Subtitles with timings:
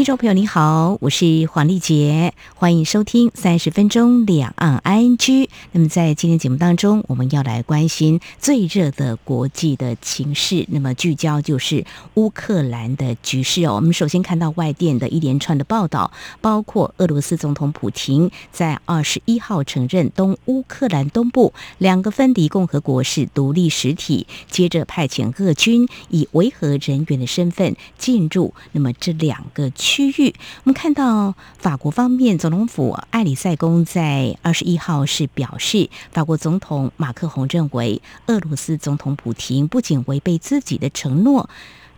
[0.00, 5.46] 听众朋友，你好，我是黄丽杰，欢迎收听三十分钟两岸 ING。
[5.72, 11.84] 那么在今天节目当中，我们要来关心最热的国际的情势，那么聚焦就是
[12.14, 13.74] 乌克兰的局势哦。
[13.74, 16.10] 我们首先看到外电的一连串的报道，
[16.40, 29.89] 包括俄罗斯总统普亭在二十一号承认东乌克兰东部两个分离共和国是独立实体，接着派遣俄军以维和人员的身份进入，那么这两个区。
[29.90, 41.50] 区域，我们看到法国方面总统府埃里塞宫在二十一号是表示，法国总统马克宏认为，俄罗斯总统普廷不仅违背自己的承诺，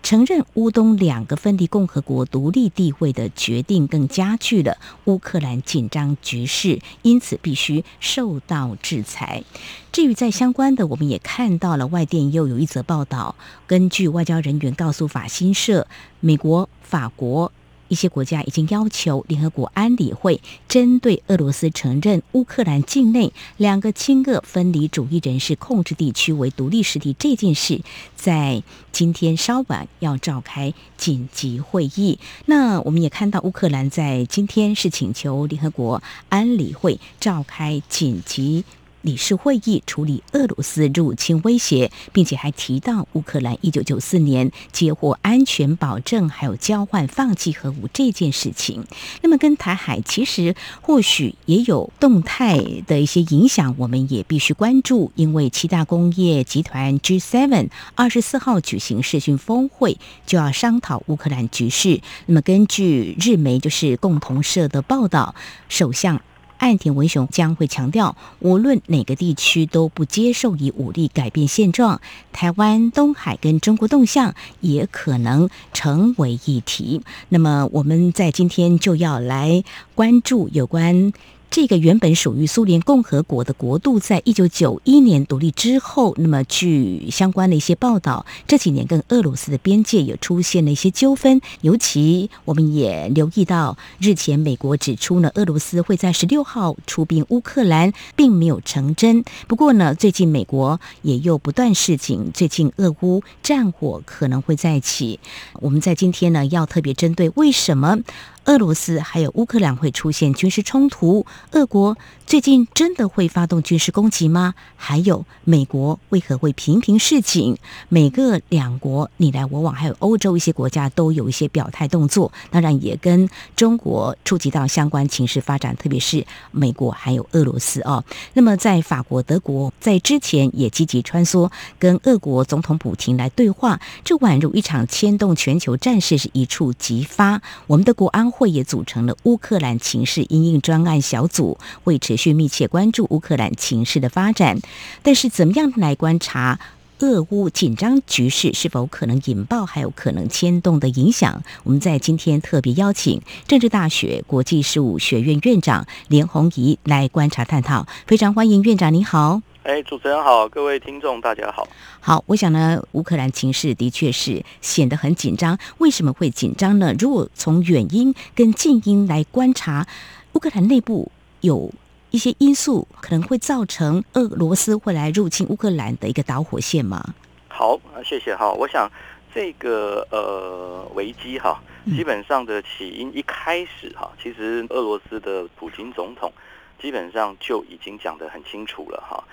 [0.03, 9.45] 承认乌东两个分离共和国独立地位的决定，更加剧了乌克兰紧张局势，因此必须受到制裁。
[9.93, 13.35] 至于在相关的，我们也看到了外电又有一则报道，
[13.67, 15.87] 根据外交人员告诉法新社，
[16.21, 17.53] 美国、法国。
[17.93, 27.83] 一些国家已经要求联合国安理会针对俄罗斯承认乌克兰境内两个亲俄分离主义人士控制地区为独立实体这件事，
[28.17, 28.63] 在
[28.93, 32.19] 今天稍晚要召开紧急会议。
[32.47, 38.65] 那我们也看到乌克兰在今天是请求联合国安理会召开紧急。
[39.03, 48.85] 理事会议处理俄罗斯入侵威胁，并且还提到乌克兰一九九四年接获安全保证，还有交换放弃核武这件事情。
[49.21, 55.13] 那么跟台海其实或许也有动态的一些影响，我们也必须关注。
[55.15, 62.01] 因为七大工业集团 G7 二十四号举行视讯峰会，就要商讨乌克兰局势。
[62.27, 65.35] 那么根据日媒就是共同社的报道，
[65.69, 66.21] 首相。
[66.63, 72.01] 岸田文雄将会强调，无论哪个地区都不接受以武力改变现状。
[72.33, 77.03] 台湾、东海跟中国动向也可能成为议题。
[77.31, 79.65] 那么，我们在今天就要来
[79.97, 81.13] 关注有关。
[81.53, 91.43] 这个原本属于苏联共和国的国度，在一九九一年独立之后，那么据相关的一些报道，这几年跟俄罗斯的边界也出现了一些纠纷。
[91.61, 99.23] 尤其我们也留意到，日前美国指出呢，俄罗斯会在十六号出兵乌克兰，并没有成真。
[99.47, 105.21] 不过呢，最近美国也又不断示警，最近俄乌战火可能会再起。
[105.61, 107.99] 我们在今天呢，要特别针对为什么？
[108.47, 111.25] 俄罗斯还有乌克兰会出现军事冲突？
[111.53, 114.55] 俄国最近真的会发动军事攻击吗？
[114.75, 117.57] 还有美国为何会频频示警？
[117.89, 128.03] 每个两国你来我往，还有欧洲一些国家都有一些表态动作，当然也跟中国触及到相关情势发展，特别是美国还有俄罗斯哦。
[128.33, 131.49] 那么在法国、德国在之前也积极穿梭
[131.79, 137.41] 跟俄国总统普京来对话，这宛如一场牵动全球战事是一触即发。
[137.69, 138.32] 我们的国安。
[138.33, 144.61] 会也组成了乌克兰情势因应专案小组，会持续密切关注乌克兰情势的发展。
[145.03, 146.59] 但是，怎么样来观察
[147.03, 151.43] 俄乌紧张局势是否可能引爆，还有可能牵动的影响？
[151.65, 157.85] 我们在今天特别邀请政治大学国际事务学院院长连红仪来观察探讨。
[158.07, 159.43] 非常欢迎院长，你好。
[159.65, 161.67] 哎，主持人好，各位听众大家好。
[161.99, 165.59] 好，我想呢，乌克兰情势的确是显得很紧张。
[165.79, 166.95] 为什么会紧张呢？
[167.01, 169.89] 如果从远因跟近因来观察，
[170.35, 171.11] 乌克兰内部
[171.41, 171.73] 有
[172.13, 177.15] 一些因素可能会造成俄罗斯会来入侵乌克兰的一个导火线吗？
[177.49, 178.53] 好，谢谢哈。
[178.53, 178.87] 我想
[179.35, 186.31] 这个呃危机哈，基本上的起因一开始哈，其实俄罗斯的普京总统
[186.79, 189.25] 基本上就已经讲得很清楚了哈。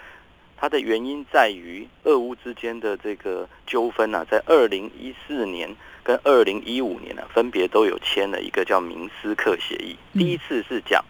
[0.56, 5.70] 它的原因在于俄乌之间的这个纠纷呢，在二零一四年
[6.02, 9.98] 跟二零一五年呢，分别都有签了一个叫明斯克协议。
[10.14, 11.04] 第一次是讲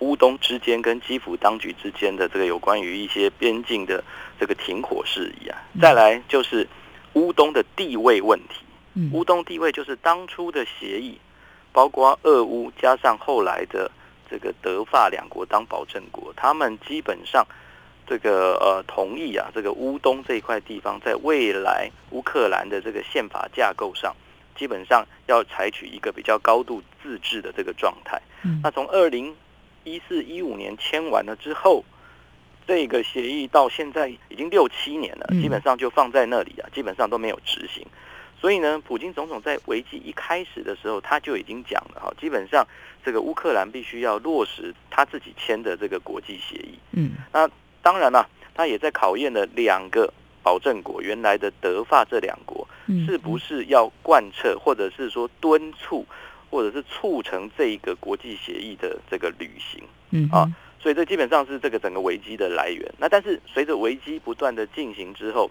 [0.00, 4.02] 乌东之间跟基辅当局之间的这个有关于一些边境的
[4.38, 5.56] 这个停火事宜啊。
[5.80, 6.68] 再来就是
[7.14, 8.64] 乌东的地位问题。
[9.12, 11.18] 乌东地位就是当初的协议，
[11.72, 13.90] 包括俄乌加上后来的
[14.28, 17.46] 这个德法两国当保证国，他们基本上。
[18.06, 24.12] 这个呃，同意啊，这个乌东这一块地方，在未来乌克兰的这个宪法架构上，
[24.58, 28.20] 基本上要采取一个比较高度自治的这个状态。
[28.64, 29.32] 那从二零
[29.84, 31.84] 一四一五年签完了之后，
[32.66, 37.86] 这个协议到现在已经六七年了，基本上就放在那里啊，基本上都没有执行。
[38.40, 42.66] 所以呢，普京总统在危机一开始的时候，他就已经讲了哈，基本上
[43.04, 46.78] 这个乌克兰必须要落实他自己签的这个国际协议。
[46.92, 47.48] 嗯，那
[47.82, 50.10] 当然了，他也在考验了两个
[50.42, 52.66] 保证国，原来的德法这两国
[53.06, 56.06] 是不是要贯彻，或者是说敦促，
[56.50, 59.82] 或者是促成这一个国际协议的这个履行。
[60.10, 60.44] 嗯啊，
[60.80, 62.92] 所以这基本上是这个整个危机的来源。
[62.98, 65.48] 那但是随着危机不断的进行之后，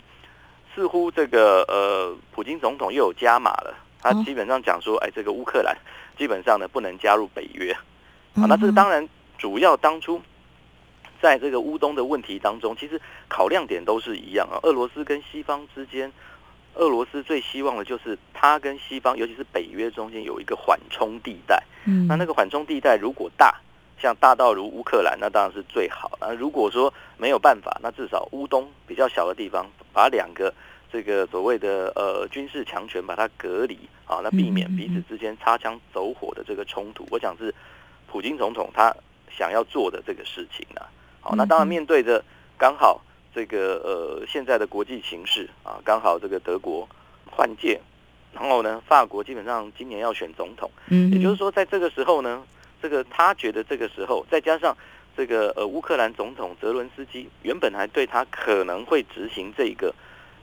[0.75, 3.73] 似乎这个呃，普京总统又有加码了。
[4.01, 5.75] 他基本上讲说，哎，这个乌克兰
[6.17, 7.71] 基本上呢不能加入北约。
[8.35, 9.07] 啊，那这个当然
[9.37, 10.21] 主要当初
[11.21, 14.59] 在这个乌东的问题当中，其实考量点都是一样啊。
[14.63, 16.11] 俄罗斯跟西方之间，
[16.79, 21.63] 俄罗斯最希望的就是它跟西方，尤其是北约中间有一个缓冲地带。
[21.85, 23.55] 嗯，那那个缓冲地带如果大，
[24.01, 26.17] 像大到如乌克兰，那当然是最好。
[26.19, 30.53] 那如果说没有办法，那至少乌东比较小的地方，把两个。
[30.91, 33.77] 这个所谓的呃军事强权把它隔离
[34.07, 37.53] 啊，那避免彼此之间擦枪走火的这个冲突，我想是
[38.07, 38.91] 普京总统他
[39.29, 40.81] 想要做的这个事情呢。
[41.21, 42.23] 好，那当然面对着
[42.57, 42.99] 刚好
[43.39, 46.85] 这个呃现在的国际形势啊，刚好这个德国
[47.25, 47.79] 换届，
[48.33, 52.43] 然后呢法国基本上今年要选总统，嗯，也就是说在这个时候呢，
[52.81, 54.75] 这个他觉得这个时候再加上
[55.15, 59.95] 这个呃乌克兰总统泽伦斯基原本还对他可能会执行这个。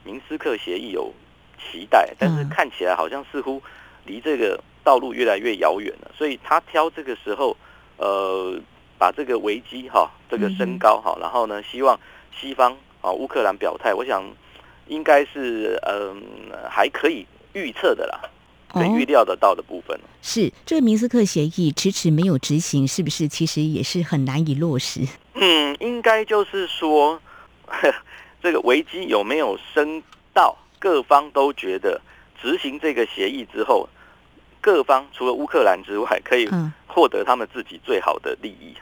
[0.03, 1.13] 明斯克协议有
[1.59, 3.61] 期待，但是看起来好像似乎
[4.05, 6.09] 离这个道路越来越遥远了。
[6.17, 7.57] 所以他挑这个时候，
[7.97, 8.57] 呃，
[8.97, 11.99] 把这个危机哈，这个升高哈，然后呢，希望
[12.39, 14.23] 西方啊乌克兰表态，我想
[14.87, 16.21] 应该是嗯、
[16.51, 18.19] 呃、还可以预测的啦，
[18.67, 19.99] 可以预料得到的部分。
[20.21, 25.01] 是这个明斯克协议迟迟没有执行，是不是其实也是很难以落实？
[25.35, 27.21] 嗯，应该就是说。
[28.39, 30.01] 这个危机有没有升
[30.31, 31.99] 到各方都觉得
[32.39, 33.89] 执行这个协议之后，
[34.61, 36.47] 各方除了乌克兰之外，可以
[36.85, 38.73] 获得他们自己最好的利益，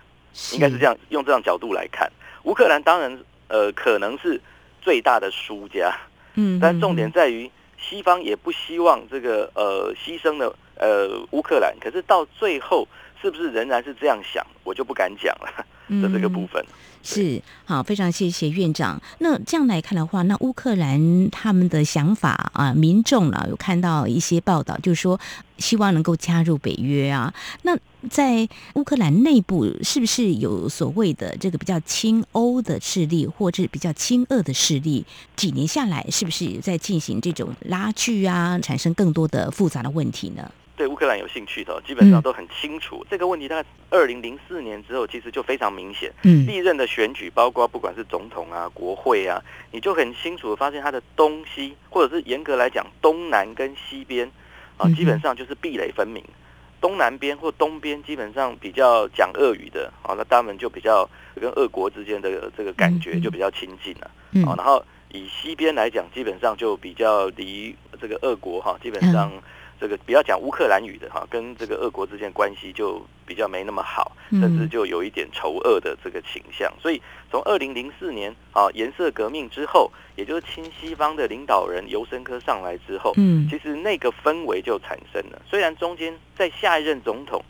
[0.53, 2.11] 应该是这样用这样角度来看。
[2.43, 4.39] 乌克兰当然呃可能是
[4.81, 5.95] 最大的输家，
[6.35, 12.87] 嗯，但重点在于西方也不希望这个呃牺牲了呃乌克兰，可是到最后
[13.21, 15.65] 是不是仍然是这样想，我就不敢讲了
[16.01, 16.63] 的这个部分。
[17.05, 18.99] 是好，非常谢谢院长。
[19.19, 25.19] 那这样来看的话，那乌克兰他们的想法啊，民众呢有看到一些报道，就是说
[25.59, 27.31] 希望能够加入北约啊。
[27.61, 27.77] 那
[28.09, 35.05] 在乌克兰内部，是不是有所谓的这个比较亲欧的势力，或者是比较亲俄的势力？
[35.35, 40.51] 几年下来，是不是也在进行这种拉锯啊，产生更多的复杂的问题呢？
[40.75, 43.47] 对乌克兰有兴趣的，基本上都很清楚、嗯、这个问题。
[43.47, 46.11] 大概二零零四年之后，其实就非常明显。
[46.23, 49.41] 嗯，历任的选举，包括不管是总统啊、国会啊，
[49.71, 54.29] 你就很清楚的发现它的东西，或者是严格来讲，东南跟西边
[54.77, 56.21] 啊，基本上就是壁垒分明。
[56.81, 64.11] 东南边或东边基本上比较讲俄语的啊，那他们就比较跟俄国之间的这个感觉就比较亲近了。
[64.33, 69.31] 嗯，然后以西边来讲，基本上就比较离这个俄国哈，基本上。
[69.79, 76.71] 这个比较讲乌克兰语的哈，跟这个俄国之间关系就比较没那么好，甚至就有一点仇俄的这个倾向。
[76.81, 85.41] 所以从二零零四年啊颜色革命之后，也就是亲西方的领导人尤申科上来之后，嗯，其实那个氛围就产生了。
[85.45, 87.43] 虽然中间在下一任总统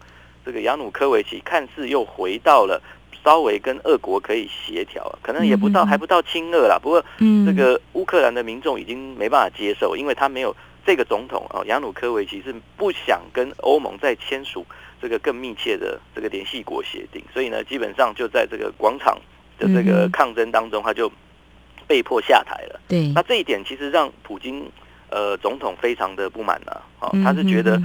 [0.44, 2.82] 这个亚努科维奇看似又回到了
[3.24, 6.80] 稍微跟俄国可以协调，可能也不到还不到亲俄啦。
[6.82, 7.06] 不过，
[7.46, 10.56] 这个乌克兰的民众已经没办法接受，因为他没有。
[10.86, 14.66] 这个总统啊，亚努科维奇是不想跟欧盟再签署
[15.02, 19.18] 这个更密切的这个联系国协定，所以呢，基本上就在这个广场
[19.58, 21.12] 的这个抗争当中，他就
[21.88, 22.80] 被迫下台了。
[22.88, 24.70] 对，那这一点其实让普京
[25.10, 27.82] 呃总统非常的不满了啊，他是觉得。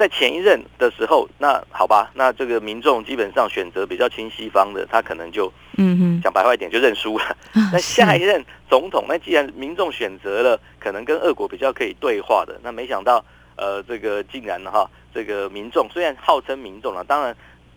[0.00, 7.36] 在前一任的时候，那好吧，那这个民众基本上选择比较亲西方的，他可能就，嗯哼，讲白话一点就认输了。
[7.70, 13.22] 那下一任总统，那既然民众选择了可能跟俄国比较可以对话的，那没想到，
[13.56, 17.36] 呃，这个竟然哈，这个民众虽然号称民众了，当然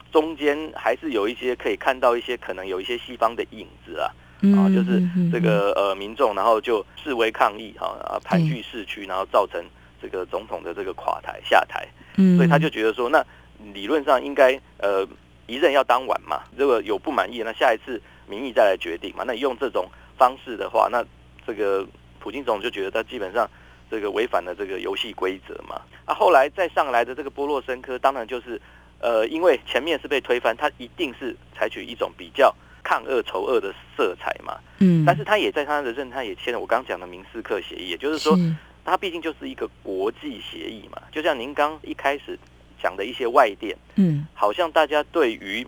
[0.10, 4.08] 中间还是有一些可以看到一些可能有一些西方的影子啊，
[4.56, 9.62] 啊，就是这个呃民众，然后就示威抗议哈，啊，盘踞市区，然后造成。
[10.02, 13.26] 这个总统的这个垮台下台，嗯，所以他就觉得说，那
[13.74, 15.08] 理论上应该呃
[15.48, 19.24] 一任要当晚嘛，如果有不满意，那下一次民意再来决定嘛。
[19.26, 21.04] 那用这种方式的话，那
[21.46, 21.86] 这个
[22.20, 23.50] 普京总统就觉得他基本上
[23.90, 25.82] 这个违反了这个游戏规则嘛。
[26.06, 28.62] 啊，后来再上来的这个波洛申科，当然就是
[29.00, 32.54] 呃，因为前面是被推翻，他一定是采取一种比较
[32.84, 34.58] 抗恶仇恶的色彩嘛。
[34.80, 38.38] 嗯，但是他也在他的任，他也签了我刚刚讲的明斯克协议，也就是说。
[38.86, 42.38] 它毕竟就是一个国际协议嘛，就像您刚一开始
[42.82, 45.66] 讲的一些外电，嗯，好像大家对于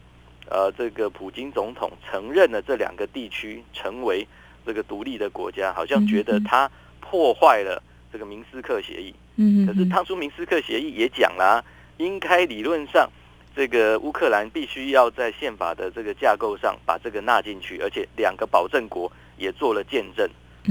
[0.49, 4.27] 呃这个普京总统承认了这两个地区成为
[4.65, 6.69] 这个独立的国家，好像觉得他
[6.99, 7.81] 破坏了
[8.11, 9.15] 这个明斯克协议。
[9.37, 11.63] 嗯，可是当初明斯克协议也讲了，
[11.97, 13.09] 应该理论上
[13.55, 20.29] 这个乌克兰必须要在宪法的这个架构上把这个纳进去，而且两个保证国也做了见证。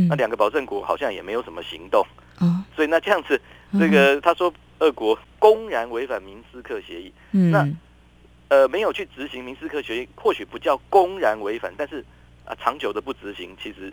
[0.09, 2.05] 那两个保证国好像也没有什么行动。
[2.45, 3.41] 哦，所以那这样子，
[3.79, 7.67] 这个他说俄国公然违反明斯克协议，嗯，那
[8.49, 12.05] 呃没有去执行明斯克协议，或许不叫公然违反，但是
[12.45, 13.93] 啊长久的不执行，其实。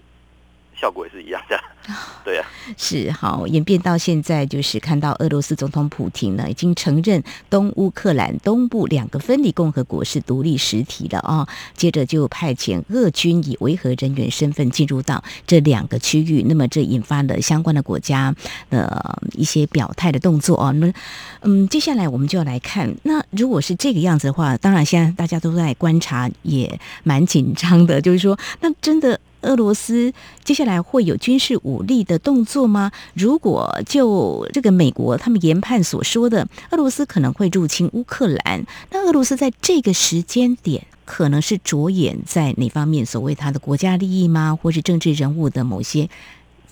[0.82, 1.60] 效果也是一样的，
[2.26, 11.48] 对呀、啊，是好演变到现在，就是看到俄罗斯总统普京呢，已经承认东乌克兰东部两个分离共和国是独立实体了啊、哦。
[11.76, 18.36] 接着就派遣俄军以维和人员身份进入到这两个区域，那么这引发了相关的国家
[18.72, 20.72] 的一些表态的动作啊、哦。
[20.74, 20.94] 那么，
[21.42, 29.20] 嗯，接下来我们就要来看，那如果是这个样子的话，当然现在大家都在观察，也蛮紧张的，就是说，那真的。
[29.42, 32.92] 俄罗斯接下来会有军事武力的动作吗？
[33.14, 43.06] 如果就这个美国他们研判所说的，俄罗斯可能会入侵乌克兰，那俄罗斯在这个时间点可能是着眼在哪方面？
[43.06, 44.58] 所谓他的国家利益吗？
[44.62, 46.10] 或是政治人物的某些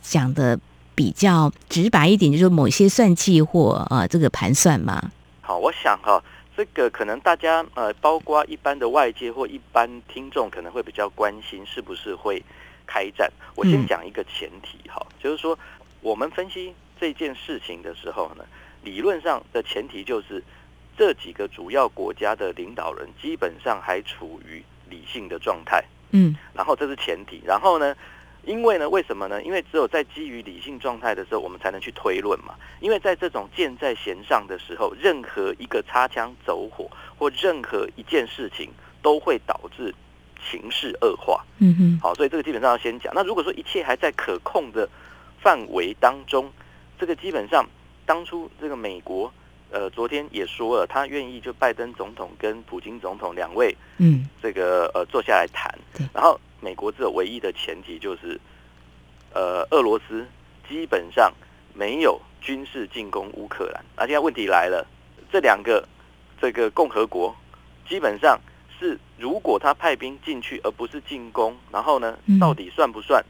[0.02, 0.60] 讲的
[0.96, 5.12] 比较直白一点，就是某些算计或呃这个盘算吗？
[5.42, 6.22] 好，我想哈。
[6.60, 12.44] 这个可能大家呃，包括一般的外界或一般听众，可能会比较关心是不是会
[12.86, 13.32] 开战。
[13.56, 15.58] 我先讲一个前提哈，就是说
[16.02, 18.44] 我们分析这件事情的时候呢，
[18.84, 20.44] 理论上的前提就是
[20.98, 27.96] 这几个主要国家的领导人基本上还处于理性的状态，嗯，然后这是前提，然后呢。
[28.44, 29.42] 因为呢，为什么呢？
[29.44, 32.56] 因为只有在基于理性状态的时候，我们才能去推论嘛。
[32.80, 39.94] 因为在这种箭在弦上的时候，任何一个擦枪走火或任何一件事情都会导致
[40.50, 41.44] 情势恶化。
[41.60, 42.00] 嗯哼。
[42.02, 43.14] 好，所以这个基本上要先讲。
[43.14, 44.90] 那如果说一切还在可控的
[45.40, 46.52] 范围当中，
[46.98, 47.66] 这个基本上
[48.06, 49.32] 当初这个美国
[49.72, 55.74] 呃昨天也说了，他愿意就拜登总统跟普京总统两位嗯这个呃坐下来谈，
[56.14, 56.40] 然后。
[56.62, 58.38] 美国只有唯一的前提就是，
[59.34, 60.28] 呃，俄罗斯
[60.68, 61.34] 基本上
[61.74, 63.82] 没有军事进攻乌克兰。
[63.96, 64.86] 那现在问题来了，
[65.32, 65.88] 这两个
[66.42, 67.34] 这个共和国
[67.88, 68.38] 基本上
[68.78, 73.24] 是，如果他派兵进去而不是进攻，然后呢，到底算不算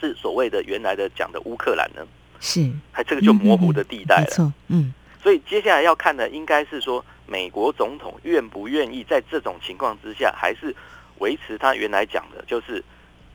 [0.00, 2.06] 是所谓的原来的讲的乌克兰呢？
[2.38, 4.52] 是，还这个就模糊的地带了。
[4.68, 4.94] 嗯。
[5.22, 10.74] 所以接下来要看的应该是说，美国总统愿不愿意在这种情况之下，还是。
[11.18, 12.82] 维持他原来讲的，就是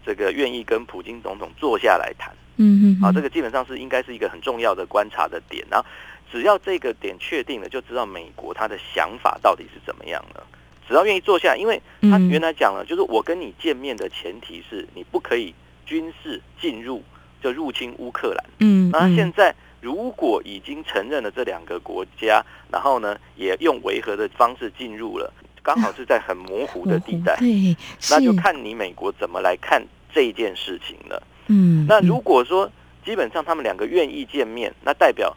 [0.06, 2.36] 这个愿意跟普京总统坐下来谈。
[2.58, 5.66] 嗯嗯，啊，这个基本上是应该是一个很重要的观察的点。
[5.72, 5.86] 然后，
[6.30, 10.46] 只要这个点确定了，就知道美国他的想法到底是怎么样了。
[10.86, 17.02] 只要愿意坐下，因为他原来讲了，就是我跟你见面的前提是你不可以军事进入，
[17.42, 18.46] 就入侵乌克兰。
[18.60, 19.56] 嗯，那现在
[19.88, 25.34] 如果已经承认了这两个国家，然后呢，也用维和的方式进入了。
[25.64, 27.74] 刚好是在很模糊的地带，对，
[28.10, 29.82] 那就看你美国怎么来看
[30.14, 31.24] 这件事情了。
[31.48, 32.70] 嗯，那如果说
[33.06, 35.34] 基本上他们两个愿意见面，那代表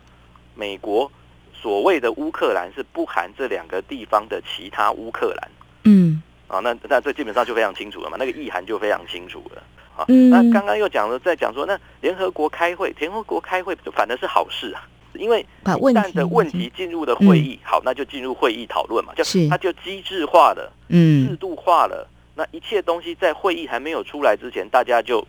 [0.57, 1.09] 美国
[1.54, 5.50] 所谓的乌克兰是不含这两个地方的其他乌克兰。
[5.85, 9.62] 嗯，啊，那那这基本上就非常清楚了嘛，那个意涵就非常清楚了。
[10.00, 14.87] 啊，那刚刚又讲了，在讲说，那联合国开会，联合国开会反而是好事啊。
[15.14, 22.09] 因为一旦的问题进入了会议，好，那就进入会议讨论嘛，就它就机制化了，嗯，制度化了。
[22.37, 25.26] 那一切东西在会议还没有出来之前，大家就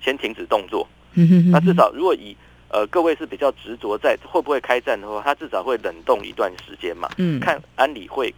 [0.00, 0.86] 先停止动作。
[1.50, 2.36] 那至少如果以
[2.68, 8.32] 呃各位是比较执着在会不会开战的话，他至少会冷冻一段时间嘛，嗯，看安理会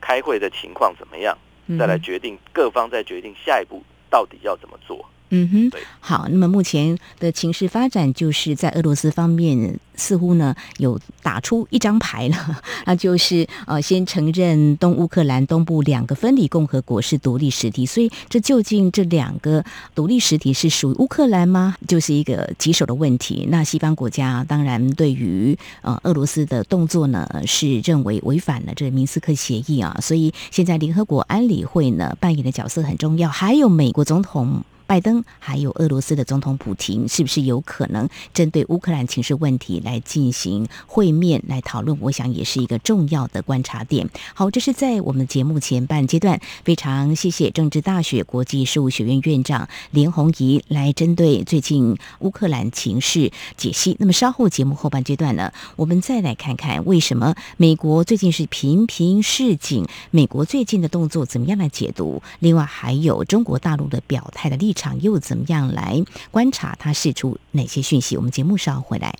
[0.00, 1.36] 开会的情况怎么样，
[1.78, 5.04] 再来决定各方再决定下一步到底要怎么做。
[5.30, 6.28] 嗯哼，好。
[6.30, 17.84] 那么目前的情势发展，就是在俄罗斯方面似乎呢有打出一张牌了， 那就是呃先承认东乌克兰东部两个分离共和国是独立实体。
[17.84, 19.64] 所以这究竟这两个
[19.94, 21.74] 独立实体是属于乌克兰吗？
[21.88, 23.46] 就是一个棘手的问题。
[23.50, 29.98] 那西方国家当然对于呃俄罗斯的动作呢是认为违反了这个明斯克协议啊。
[30.00, 34.62] 所以现在联合国安理会呢扮演的角色很重要，还有美国总统。
[34.86, 41.98] 拜登还有俄罗斯的总统普亭是不是有可能针对乌克兰情势问题来进行会面来讨论？
[42.00, 44.08] 我想也是一个重要的观察点。
[44.34, 53.96] 好，这是在我们节目前半阶段，非常谢谢政治大学国际事务学院院长连宏仪来针对最近乌克兰情势解析。
[53.98, 62.22] 那么稍后节目后半阶段呢，我们再来看看为什么美国最近是频频示警，美国最近的动作怎么样来解读？
[62.38, 66.76] 另外还有中国大陆的表态的立场又怎么样来观察？
[66.78, 68.16] 他释出哪些讯息？
[68.16, 69.12] 我们节目稍后回来。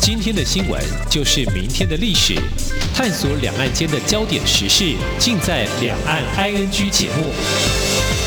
[0.00, 2.34] 今天的新闻就是明天的历史，
[2.94, 8.23] 探索两岸间的焦点时事，尽在《两岸 ING》节目。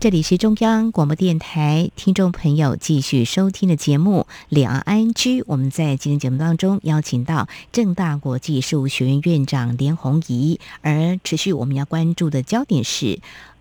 [0.00, 5.12] 这里是中央广播电台听众朋友继续收听的节目《两岸 ING》。
[5.48, 13.18] 我们在今天节目当中邀请到正大国际事务学院院长连红仪，而持续我们要关注的焦点是：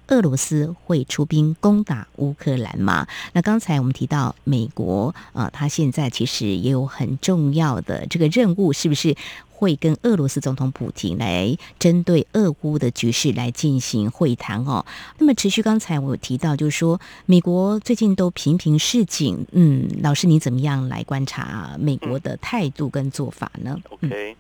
[0.08, 3.08] 俄罗斯会出兵攻打乌克兰吗？
[3.34, 9.16] 那刚才我们提到美国，呃，他现在其实也有很重要的这个任务，是不是？
[9.60, 14.86] 会跟俄罗斯总统普亭来针对俄乌的局势来进行会谈哦。
[15.18, 24.38] 那么持续刚才我有提到，就是说美国最近都频频示警，嗯，老师你怎么样来观察美国的态度跟做法呢？OK，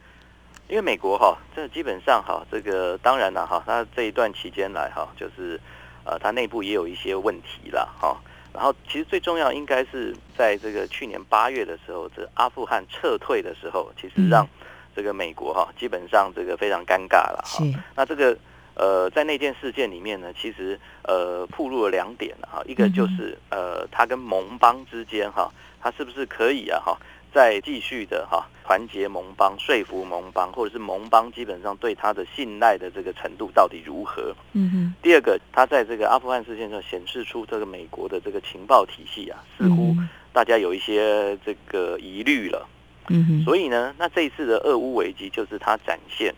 [0.70, 5.60] 因为美国哈，这基本上哈，这个当然了哈，它这一段期间来哈，就是
[6.04, 8.18] 呃，它内部也有一些问题了哈。
[8.54, 14.66] 然后其实最重要应该是在这个去年八月的时候，这阿富汗撤退的时候，其实让、嗯。
[14.98, 17.64] 这个美国哈，基本上这个非常尴尬了哈。
[17.96, 18.36] 那这个
[18.74, 22.64] 呃，在那件事件里面呢，其实呃，暴露了两点哈。
[22.66, 26.98] 一个就是呃，它跟盟邦之间哈，它是不是可以啊哈，
[27.34, 34.36] 再继续的哈，团结盟邦、说服盟邦，或者是盟邦基本上对他的信赖的这个程度到底如何？
[34.54, 34.94] 嗯哼。
[35.02, 39.96] 第二个，他在这个阿富汗事件上显示出这个美国的这个情报体系啊，似乎
[40.34, 42.68] 大家有一些这个疑虑了。
[43.10, 46.34] 嗯哼，所以呢，那这一次的俄乌危机就是他展现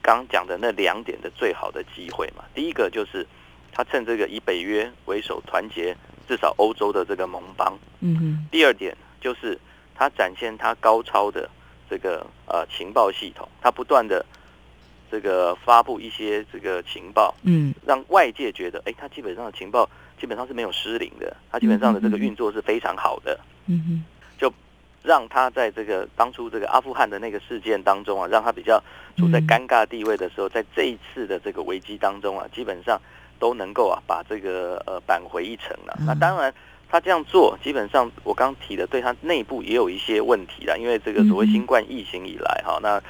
[0.00, 2.44] 刚讲的那两点的最好的机会嘛。
[2.54, 3.26] 第一个就是
[3.72, 5.96] 他趁这个以北约为首团结
[6.28, 7.76] 至少欧洲的这个盟邦。
[8.00, 8.46] 嗯哼。
[8.50, 9.58] 第二点就是
[9.94, 11.48] 他展现他高超的
[11.88, 14.24] 这个呃情报系统，他不断的
[15.10, 19.88] 这个发布一些这个情报，嗯，让外界觉得，哎，他基本上的情报
[20.20, 23.38] 基本上是没有失灵的，他基本上的这个运作是非常好的。
[23.66, 24.04] 嗯哼。
[25.04, 28.80] 让他在这个当初这个阿富汗的那个事件当中啊，让他比较
[29.16, 33.00] 处在尴尬地位的时候，在这一次的这个危机当中啊，基本上
[33.40, 35.98] 都能够啊把这个呃扳回一城了。
[36.06, 36.54] 那当然，
[36.92, 43.02] 他这样做基本上我刚提的，对他内部也有一些问题啦，因为这个所谓新冠疫情以来哈，那。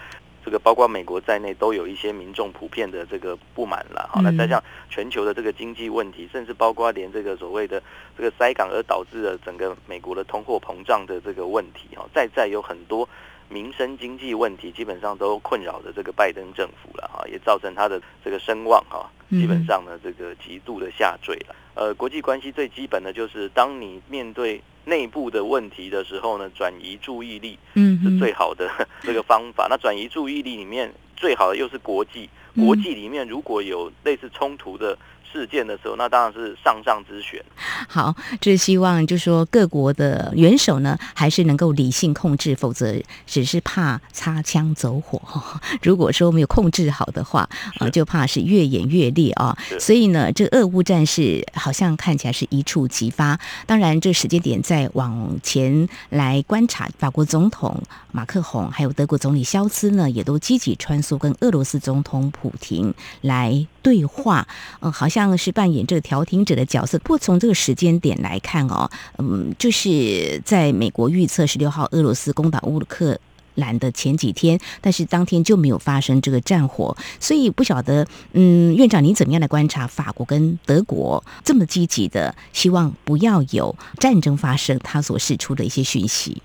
[0.45, 7.81] 这个包括美国在内都有一些民众普遍的这个不满了，好，那再加上全球的这个经济问题，甚至包括连这个所谓的
[8.18, 13.09] 这个塞港而导致的整个美国的通货膨胀的这个问题，哈，再再有很多
[13.53, 21.55] 民生经济问题，基本上都困扰着这个拜登政府了，哈，也造成他的这个声望，哈，基本上呢这个极度的下坠了。
[21.75, 24.62] 呃，国际关系最基本的就是当你面对。
[24.85, 28.69] 内部的问题的时候呢，转移注意力，嗯，是最好的
[29.01, 29.69] 这个方法。
[29.71, 34.99] 那转移注意力里面最好的又是国际，国际里面如果有类似冲突的。
[35.33, 37.42] 事件的时候，那当然是上上之选。
[37.88, 42.95] 好，这是希望，就是说各国的元首呢，还是能够理性控制，否则
[43.27, 45.21] 只是怕擦枪走火。
[45.83, 49.57] 如果说没有控制好的话，啊，就怕是越演越烈啊。
[49.81, 53.38] 所以呢，这俄乌战事好像看起来是一触即发。
[53.66, 62.92] 当然，这时间点再往前来观察，法国总统马克宏还有德国总理肖兹呢，也都积极穿梭跟俄罗斯总统普廷
[63.23, 64.47] 来对话。
[64.81, 65.33] 嗯，好像。
[65.42, 66.99] 是扮演这个调停者的角色。
[66.99, 73.18] 不过从这个时间点来看哦，嗯，就是在美国预测十六号俄罗斯攻打乌克
[73.55, 86.40] 兰的前几天，但是当天就没有发生这个战火，所以不晓得，嗯，院长您怎么样来观察法国跟德国这么积极的希望不要有战争发生，他所释出的一些讯息？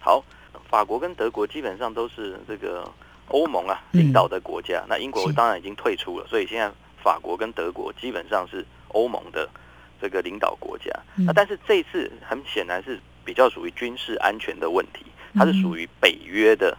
[0.00, 0.24] 好，
[0.68, 2.90] 法国跟德国基本上都是这个
[3.30, 6.70] 欧盟啊领导的国家，嗯、那英国当然已经退出了，所以现在。
[7.02, 9.48] 法国跟德国基本上是欧盟的
[10.02, 16.76] 这个领导国家，那但是这一次很显然是比较属于军事安全的问题，它是属于北约的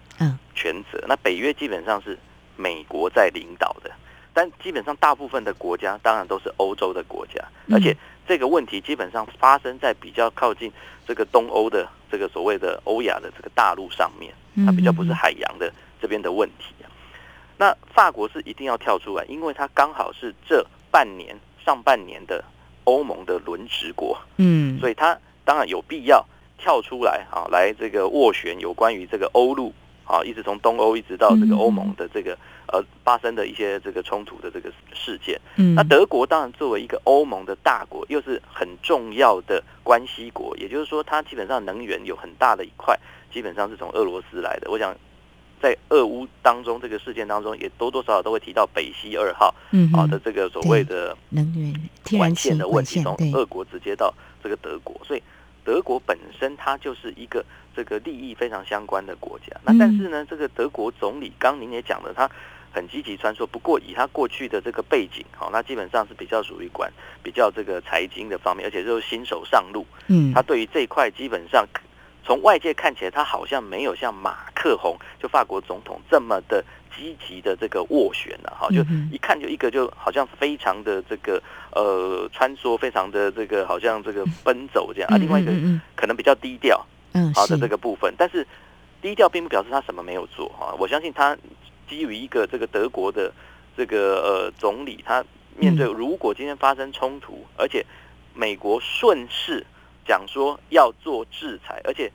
[0.53, 1.03] 权责。
[1.07, 2.15] 那北约基本上是
[2.55, 3.89] 美国在领导的，
[4.31, 10.71] 但基本上大部分的国家当然都是欧洲的国家，而且这个问题基本上发生在比较靠近
[11.07, 14.31] 这个东欧的这个所谓的欧亚的这个大陆上面，
[14.67, 15.73] 它比较不是海洋的。
[16.01, 16.89] 这边的问题啊。
[17.57, 22.43] 那法国是一定要跳出来，因为它刚好是这半年上半年的
[22.85, 26.25] 欧盟的轮值国，嗯，所以它当然有必要
[26.57, 29.71] 跳出来啊，来这个斡旋有关于这个欧陆
[30.05, 32.35] 啊，一直从东欧一直到这个欧盟的这个
[32.65, 35.39] 呃发生的一些这个冲突的这个事件。
[35.57, 42.97] 嗯，那德国当然作为一个欧盟的大国，又是很重要的关系国，也就是说，它基本上能源有很大的一块，
[43.31, 44.71] 基本上是从俄罗斯来的。
[44.71, 44.95] 我想。
[45.61, 55.21] 在俄乌当中，这个事件当中，也多多少少都会提到北溪二号，嗯，好的这个所谓的能源管线的问题，从俄国直接到这个德国，所以
[55.63, 57.45] 德国本身它就是一个
[57.75, 59.55] 这个利益非常相关的国家。
[59.63, 62.27] 那但是呢，这个德国总理刚您也讲了，他
[62.71, 71.67] 很积极穿梭，不过以他过去的这个背景，好，那基本上是比较属于管比较这个财经的方面，而且就是新手上路，嗯，他对于这一块基本上。
[72.31, 76.63] 从外界看起来，他好像没有像马克宏，就法国总统这么的
[76.95, 85.17] 积极的这个斡旋了哈，就一看就一个就好像非常的这个呃穿梭，非常的这个好像这个奔走这样啊。
[85.17, 85.51] 另外一个
[85.93, 88.47] 可能比较低调，嗯，好的这个部分，但是
[89.01, 90.73] 低调并不表示他什么没有做哈。
[90.79, 91.37] 我相信他
[91.89, 93.29] 基于一个这个德国的
[93.75, 95.21] 这个呃总理，他
[95.57, 97.85] 面对如果今天发生冲突，而且
[98.33, 99.65] 美国顺势。
[100.03, 102.11] 讲说要做制裁，而且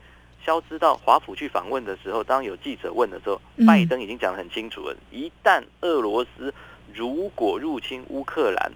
[0.47, 4.95] 萧知道华府去访问的时候，当有记者问的时候，拜登已经讲得很清楚了。
[5.11, 6.53] 一旦俄罗斯
[6.93, 8.71] 如果入侵乌克兰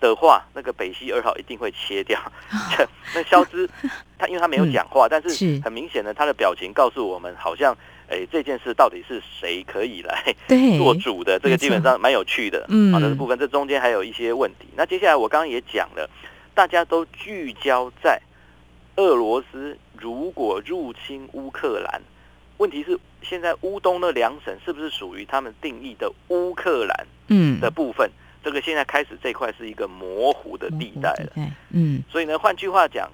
[0.00, 2.18] 的话，那个北溪二号一定会切掉。
[3.14, 3.68] 那肖知
[4.16, 7.76] 他因为他没有讲话， 但是很明显的他的表情告诉我们，好像
[8.08, 10.34] 哎这件事到底是谁可以来
[10.78, 11.38] 做主的？
[11.38, 12.64] 这个基本上蛮有趣的。
[12.70, 14.68] 嗯，好的部分，这中间还有一些问题。
[14.74, 16.08] 那接下来我刚刚也讲了，
[16.54, 18.18] 大家都聚焦在。
[19.00, 22.02] 俄罗斯如果入侵乌克兰，
[22.58, 27.06] 问题是现在乌东的两省是不是属于他们定义的乌克兰？
[27.28, 28.10] 嗯，的部分，
[28.44, 31.32] 这个现在开始这块是一个模糊的地带了。
[31.70, 33.10] 嗯，所以呢，换句话讲，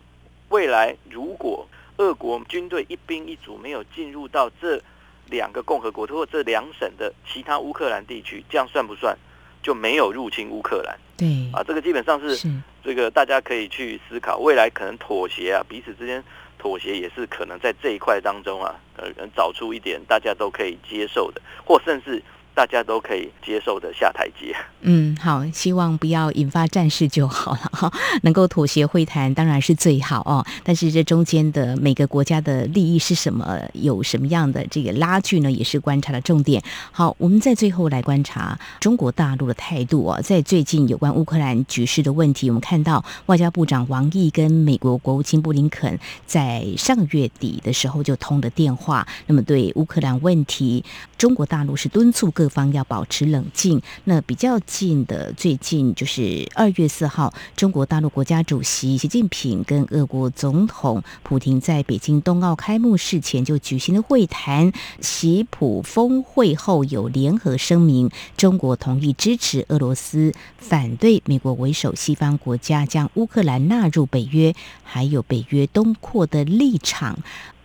[0.48, 1.64] 未来如果
[1.98, 4.82] 俄国军队一兵一卒没有进入到这
[5.26, 9.16] 两个共和国或这两省的其他乌克兰地区，这样算不算
[9.62, 10.98] 就没有入侵乌克兰？
[11.16, 12.50] 对啊，这个基本上是
[12.86, 16.22] 这个大家可以去思考，未来可能妥协啊，彼此之间
[16.56, 22.22] 妥协也是可能在这一块当中啊，呃，找出一点大家都可以接受的，或甚至。
[22.56, 24.56] 大家都可以接受的下台阶。
[24.80, 27.92] 嗯，好，希望不要引发战事就好了哈。
[28.22, 30.42] 能够妥协会谈当然是最好哦。
[30.64, 33.60] 但是这中间的每个国家的利益是什么？
[33.74, 35.52] 有什么样的这个拉锯呢？
[35.52, 36.62] 也是观察的重点。
[36.92, 40.18] 好，我们在最后来观察中国大陆的态度啊。
[40.22, 49.06] 在最近有关乌克兰局势的问题，我们看到外交部长王毅跟美国国务卿布林肯在上个月底的时候就通了电话。
[49.26, 50.82] 那么对乌克兰问题，
[51.18, 52.45] 中国大陆是敦促各。
[52.46, 53.82] 各方要保持冷静。
[54.04, 64.72] 那比较近的，最近就是二月四号，中国大陆国家主席习近平跟俄国总统普京在北京冬奥开幕式前就举行了会谈。
[65.00, 74.54] 习普峰会后有联合声明，中国同意支持俄罗斯，反对美国为首西方国家将乌克兰纳入北约，
[74.84, 77.18] 还有北约东扩的立场。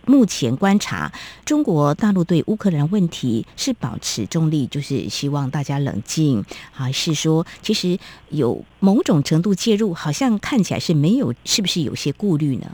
[0.06, 1.12] 目前观察，
[1.44, 7.98] 中国大陆对乌克兰问题是保持中立，就是希望大家冷静，还是说其实
[8.30, 9.94] 有某种程度介入？
[9.94, 12.66] 好像看起来是没有，是不是有些顾虑呢？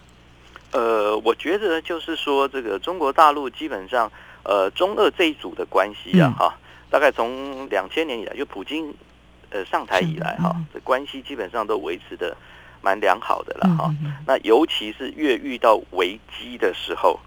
[0.71, 4.11] 呃，我觉得就是说，这个中国大陆基本上，
[4.43, 6.59] 呃，中俄这一组的关系啊，哈、嗯，
[6.91, 8.95] 大概从两千年以来，就普京
[9.51, 12.37] 呃上台以来，哈、嗯，这关系基本上都维持的。
[12.81, 13.95] 蛮良好的了哈，
[14.27, 17.19] 那尤其是越遇到危机的时候，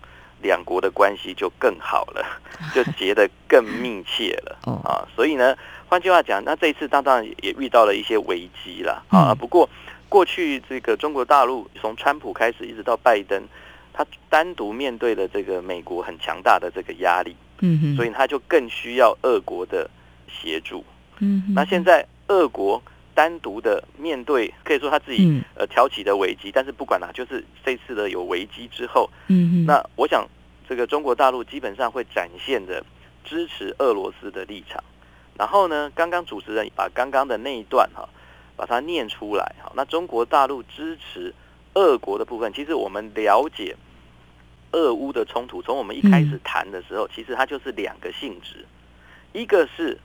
[0.41, 2.25] 两国的关系就更好了，
[2.73, 5.07] 就结得更密切了啊。
[5.15, 5.55] 所以呢，
[5.87, 9.35] 换句话讲，那这一次当然也遇到了一些危机了啊。
[9.35, 9.69] 不过
[10.09, 13.43] 过去这个中国大陆从川普开始一直到拜登，
[13.93, 19.89] 他单独面对了这个美国很强大的这个压力，嗯，所以他就更需要俄国的
[20.27, 20.83] 协助，
[21.19, 22.81] 嗯，那现在俄国。
[23.13, 30.27] 单独的面对，可以说他自己呃挑起的危机，嗯、但是不管啦，就是这次的有危机之后，嗯，那我想
[30.67, 32.83] 这个中国大陆基本上会展现的
[33.23, 34.83] 支持俄罗斯的立场。
[35.37, 38.07] 然后呢，刚刚主持人把刚刚的那一段哈，
[38.55, 39.71] 把它念出来哈。
[39.75, 41.33] 那中国大陆支持
[41.73, 43.75] 俄国的部分，其实我们了解
[44.71, 48.65] 俄乌的冲突，从我们一开始谈的时候，其实它就是两个性质，
[49.33, 49.97] 一个是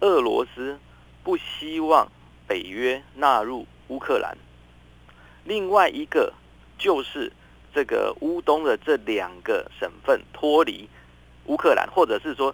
[0.00, 0.78] 俄罗斯
[1.22, 2.06] 不希望。
[2.50, 4.36] 北约纳入乌克兰，
[5.44, 6.32] 另外一个
[6.76, 7.32] 就是
[7.72, 10.88] 这个乌东的这两个省份脱离
[11.44, 12.52] 乌克兰，或者是说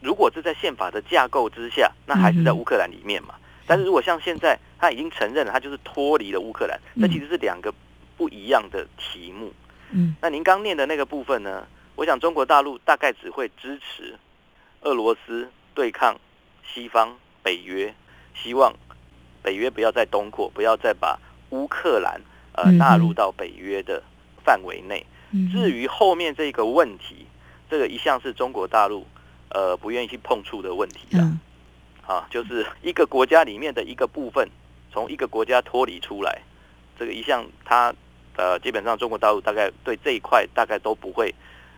[0.00, 3.36] 如果是在宪法的架构之下，那还是在乌克兰里面嘛。
[3.64, 7.72] 但是如果像现在他已经承认了，他就是脱离了乌克兰，那其实是两个
[8.16, 9.52] 不一样的题目。
[9.92, 11.64] 嗯，那您刚念的那个部分呢？
[11.94, 14.18] 我想中国大陆大概只会支持
[14.80, 16.18] 俄罗斯对抗
[16.64, 17.94] 西方北约，
[18.34, 18.74] 希望
[19.48, 22.20] 北约不要再东扩，不要再把乌克兰
[22.52, 24.02] 呃纳入到北约的
[24.44, 25.06] 范围内。
[25.50, 27.24] 至于后面这个问题，
[27.70, 29.06] 这个一向是中国大陆
[29.48, 31.32] 呃不愿意去碰触的问题了。
[32.06, 34.46] 啊，就是一个国家里面的一个部分，
[34.92, 36.42] 从一个国家脱离出来，
[36.98, 37.94] 这个一向他
[38.36, 41.34] 呃基本上中国大陆大概对这一块大概都不会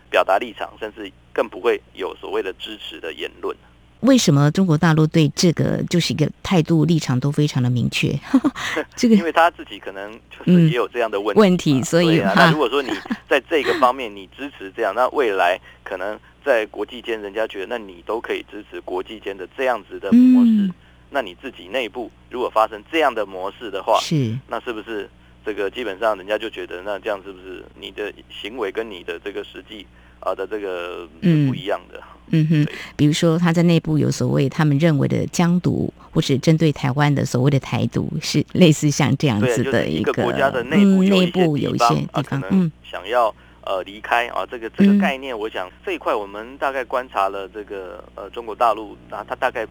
[0.09, 3.55] 表达立场，甚至更不会有所谓的支持的言论。
[4.01, 8.17] 为什么中国大陆对这个就是一个态度立场都非常的明确？
[8.95, 12.89] 这个因为他自己可能就是也有这样的问题、嗯、问题，所以啊，那如果说你
[13.29, 20.73] 在这个方面你支持这样，那未来可能在国际间人家觉得，那你都可以支持国际间的这样子的模式，嗯、
[21.09, 24.35] 那你自己内部如果发生这样的模式的话，是。
[24.47, 25.09] 那是不是
[25.45, 29.85] 这个基本上人家就觉得，那这样是不是你的行为跟你的这个实际？
[30.23, 31.99] 啊的这个是不一样的，
[32.31, 49.67] 嗯，嗯哼，比如说他在内部有所谓他们认为的疆独，或是针对台湾的所谓的台独，是类似像这样子的一个，就是、一个国家的内部内部有一些地方，嗯，想要呃离开啊，这个这个概念，我想这一块我们大概观察了这个呃中国大陆，那他大概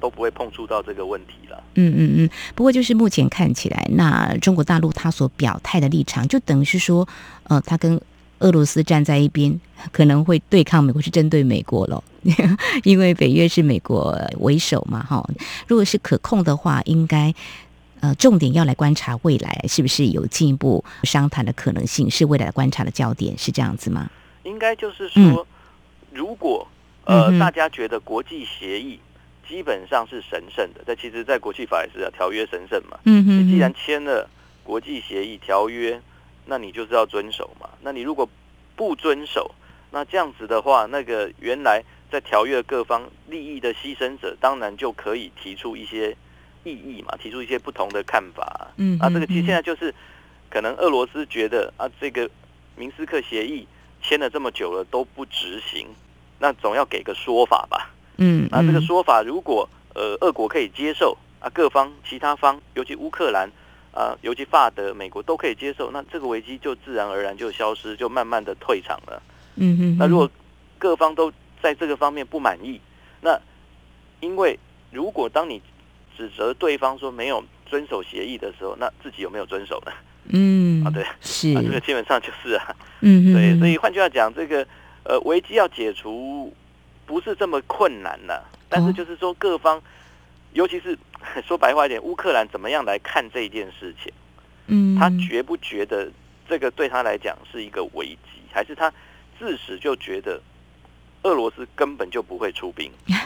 [0.00, 2.30] 都不会碰触到这个问题了，嗯嗯嗯。
[2.54, 7.06] 不过就是目前看起来，那中国大陆他所表态的立场，就等于是说，
[7.44, 8.00] 呃，他跟。
[8.42, 9.58] 俄罗斯站在一边，
[9.92, 12.02] 可能会对抗美国，是针对美国了，
[12.82, 15.24] 因为北约是美国为首嘛，哈。
[15.68, 17.32] 如果是可控的话，应该
[18.00, 24.10] 呃重点要来观察未来是不是有进一步商谈的可能性，是未来的观察的焦点，是这样子吗？
[24.42, 25.46] 应该就是说，嗯、
[26.12, 26.66] 如果
[27.04, 28.98] 呃、嗯、大家觉得国际协议
[29.48, 32.98] 基本上是神圣的，但其实，在国际法也是啊，条约神圣嘛。
[33.04, 34.28] 嗯哼，你既然签了
[34.64, 36.00] 国际协议条约。
[36.44, 37.68] 那你就是要遵守嘛。
[37.80, 38.28] 那你如果
[38.74, 39.54] 不遵守，
[39.90, 46.16] 那这样子的话，那个原来在条约各方利益的牺牲者，当然就可以提出一些
[46.64, 48.68] 异议嘛，提出一些不同的看法。
[48.76, 49.94] 嗯，啊，这个其实现在就是
[50.50, 52.28] 可能俄罗斯觉得啊，这个
[52.76, 53.66] 明斯克协议
[54.02, 55.86] 签了这么久了都不执行，
[56.38, 57.90] 那总要给个说法吧。
[58.16, 63.50] 嗯，那这个说法如果呃俄国可以接受啊，各方其他方，尤其乌克兰。
[63.92, 69.22] 啊，尤其法德、美国都可以接受，那这个危机就自然而然就消失，就慢慢的退场了。
[69.56, 70.30] 嗯嗯，那如果
[70.78, 71.30] 各方都
[71.62, 72.80] 在这个方面不满意，
[73.20, 73.38] 那
[74.20, 74.58] 因为
[74.90, 75.60] 如果当你
[76.16, 79.92] 指责对方说没有遵守协议的时候，那自己有没有遵守呢？
[80.30, 84.66] 嗯， 啊，对，是啊，这个基本上就是啊，嗯哼哼，对，所以换句话讲，这个
[85.04, 86.50] 呃危机要解除
[87.04, 89.76] 不是这么困难了，但是就是说各方。
[89.76, 89.82] 哦
[90.54, 90.94] 尤其是
[91.46, 94.12] 说白话一点，乌克兰怎么样来看这件事情？
[94.66, 96.10] 嗯，他觉不觉得
[96.48, 98.92] 这个对他来讲是一个危机，还是他
[99.38, 100.40] 自始就觉得
[101.22, 102.90] 俄罗斯根本就不会出兵？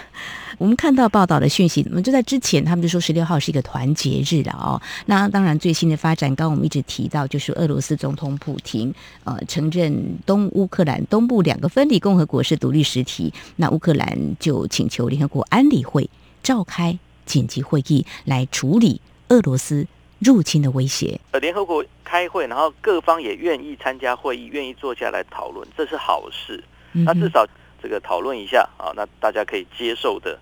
[0.59, 4.81] 我们看到报道的讯息，那么就在之前，他们就说十六号是一个团结日了哦。
[5.05, 16.09] 那当然最新的发展，刚刚我们一直提到，就是俄罗斯总统普廷呃承认东乌克兰东部两个分离共和国是独立实体，那乌克兰就请求联合国安理会
[16.43, 16.99] 召开。
[17.27, 19.87] 紧急会议来处理俄罗斯
[20.21, 21.21] 入侵的威胁。
[21.33, 26.65] 呃，联合国开会，然后各方也愿意参加会议，愿意坐下来讨论，这是好事。
[26.93, 27.47] 那至少
[27.83, 30.39] 这个讨论一下啊，那大家可以接受的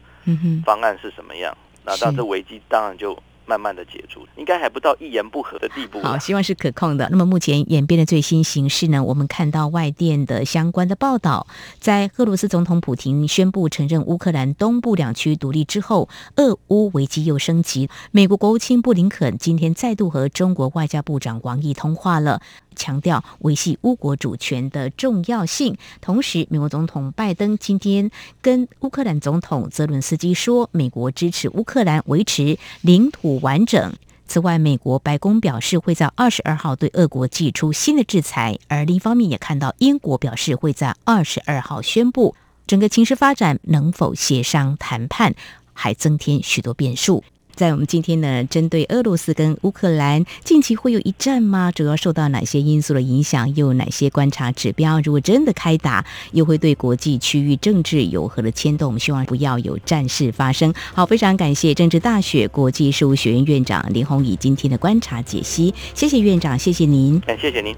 [0.65, 1.57] 方案是什么样？
[1.85, 3.21] 那当这危机当然就。
[3.47, 6.01] 慢慢的解除，应该还不到一言不合的地步。
[6.01, 7.09] 好，希望是可控的。
[7.11, 9.03] 那么目前演变的最新形势呢？
[9.03, 11.47] 我们看到外电的相关的报道，
[11.79, 17.89] 在俄罗斯总统普廷宣布承认乌克兰东部两区独立之后，俄乌危机又升级。
[18.11, 22.41] 美国国务卿布林肯今天再度和中国外交部长王毅通话了。
[22.75, 25.77] 强调维系乌国主权的重要性。
[26.01, 28.11] 同时，美国总统拜登今天
[28.43, 33.93] 跟乌克兰总统泽伦斯基说，美国支持乌克兰维持领土完整。
[34.27, 42.35] 此外，美国白宫表示会在二十二号对俄国祭出新的制裁，而另一方面也看到英国表示会在二十二号宣布。
[42.67, 45.35] 整个情势发展能否协商谈判，
[45.75, 47.23] 还增添许多变数。
[47.55, 51.71] 在我们今天呢，针对俄罗斯跟乌克兰近期会有一战吗？
[51.73, 53.55] 主要受到哪些因素的影响？
[53.55, 55.01] 又有哪些观察指标？
[55.01, 58.89] 如果真的开打，又会对国际区域政治有何的牵动？
[58.89, 60.75] 我们希望不要有战事发生。
[60.93, 65.73] 好，非常感谢政治大学国际事务学院院长林宏仪今天的观察解析。
[65.95, 67.21] 谢谢院长，谢谢您。
[67.21, 67.75] 感谢谢您。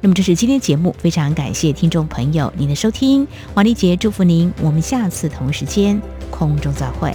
[0.00, 7.12] 那么这是今天节目，非常感谢听众朋友您的收听，王丽杰祝福您，我们下次同时间空中再会。